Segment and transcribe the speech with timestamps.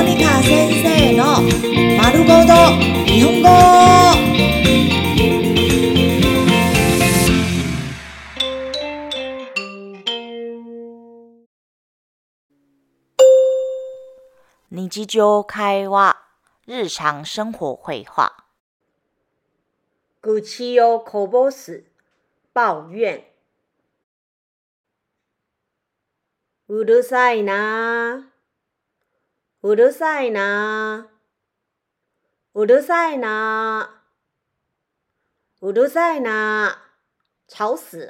[0.00, 1.42] モニカ先生の
[1.98, 2.54] 丸ごと
[3.04, 3.48] 日本語。
[14.70, 16.16] 日常会話、
[16.66, 18.32] 日常生活会話。
[20.22, 21.84] 愚痴をこぼす、
[22.54, 23.22] 抱怨。
[26.68, 28.30] うるさいな
[29.62, 31.06] うるさいな
[32.54, 33.90] うるさいな
[35.60, 36.78] うるさいな
[37.46, 38.08] 吵死。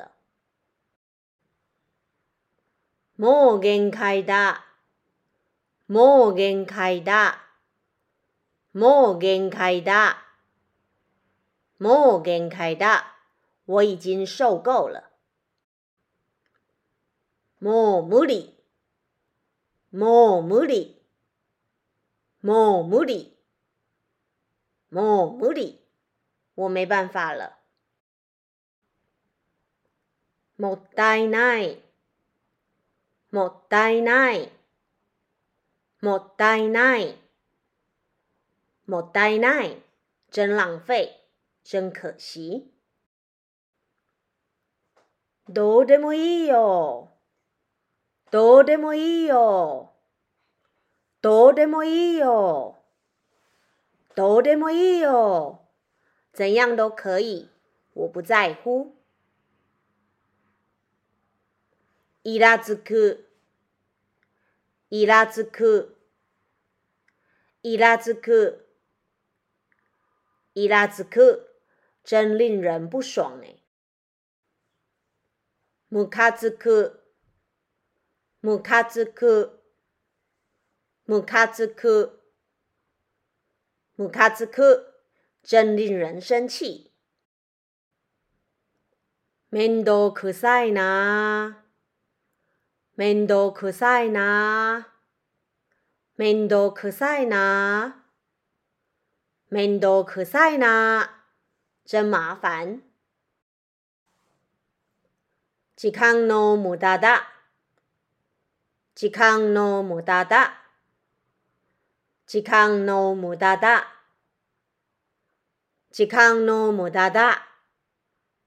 [3.18, 4.64] もう限界だ。
[5.88, 7.42] もう限界だ。
[8.72, 10.24] もう限界だ。
[11.80, 13.16] もう限界だ。
[13.66, 15.02] 我已经受够了。
[17.58, 18.54] もう無理。
[19.90, 20.99] もう無理。
[22.41, 23.35] もう無理。
[24.91, 25.81] もう無理。
[26.55, 27.57] 我没办法了。
[30.57, 31.81] もったいない。
[33.31, 34.51] もったいない。
[36.01, 37.17] もったいない。
[38.87, 39.81] もったいない。
[40.31, 41.09] 真浪费。
[41.63, 42.63] 真可惜。
[45.49, 47.09] どうでもいいよ。
[48.31, 49.88] どうでもいいよ。
[51.21, 52.77] どうでもいいよ。
[54.15, 55.61] どうでもいいよ。
[56.33, 57.49] 怎样都可以，
[57.93, 58.95] 我不在乎。
[62.23, 63.29] イラつく、
[64.89, 65.97] イラつく、
[67.61, 68.61] イラつく。
[70.57, 71.49] 伊拉兹克
[72.05, 73.61] 真令人不爽呢。
[75.89, 77.03] 姆卡兹克，
[78.39, 79.58] 姆卡兹克，
[81.10, 82.20] 姆卡兹克，
[83.96, 84.94] 姆卡兹克
[85.42, 86.92] 真令人生气。
[89.48, 91.64] 面倒くさいな。
[92.94, 94.86] 面倒くさいな。
[96.14, 98.04] 面倒くさいな。
[99.48, 101.08] 面倒可塞呢，
[101.84, 102.84] 真麻烦。
[105.74, 107.26] 時間の無駄だ。
[108.94, 110.58] 時間の無駄だ。
[112.29, 113.87] 時間の無駄だ。
[115.91, 117.47] 時間の無駄だ。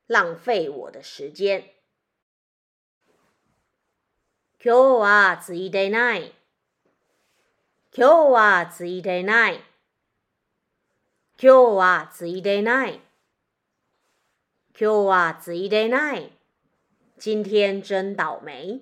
[0.09, 1.63] 浪費我的時間。
[4.61, 6.33] 今日はついてない。
[7.97, 9.63] 今日はついてない。
[11.41, 13.01] 今日はついでない。
[14.79, 16.33] 今日はついでない。
[17.21, 18.81] 今天真倒霉。